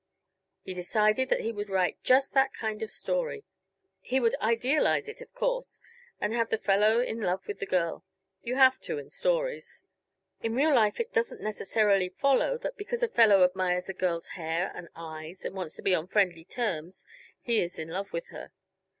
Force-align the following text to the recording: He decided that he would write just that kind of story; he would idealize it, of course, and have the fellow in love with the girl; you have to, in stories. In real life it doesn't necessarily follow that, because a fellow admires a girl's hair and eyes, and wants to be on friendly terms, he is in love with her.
He 0.63 0.73
decided 0.73 1.29
that 1.29 1.41
he 1.41 1.51
would 1.51 1.69
write 1.69 2.01
just 2.01 2.33
that 2.33 2.55
kind 2.55 2.81
of 2.81 2.89
story; 2.89 3.43
he 3.99 4.19
would 4.19 4.33
idealize 4.41 5.07
it, 5.07 5.21
of 5.21 5.31
course, 5.35 5.79
and 6.19 6.33
have 6.33 6.49
the 6.49 6.57
fellow 6.57 6.99
in 7.01 7.21
love 7.21 7.45
with 7.47 7.59
the 7.59 7.67
girl; 7.67 8.03
you 8.41 8.55
have 8.55 8.79
to, 8.79 8.97
in 8.97 9.11
stories. 9.11 9.83
In 10.41 10.55
real 10.55 10.73
life 10.73 10.99
it 10.99 11.13
doesn't 11.13 11.39
necessarily 11.43 12.09
follow 12.09 12.57
that, 12.57 12.77
because 12.77 13.03
a 13.03 13.07
fellow 13.07 13.43
admires 13.43 13.89
a 13.89 13.93
girl's 13.93 14.29
hair 14.29 14.71
and 14.73 14.89
eyes, 14.95 15.45
and 15.45 15.53
wants 15.53 15.75
to 15.75 15.83
be 15.83 15.93
on 15.93 16.07
friendly 16.07 16.45
terms, 16.45 17.05
he 17.39 17.61
is 17.61 17.77
in 17.77 17.89
love 17.89 18.11
with 18.11 18.25
her. 18.29 18.51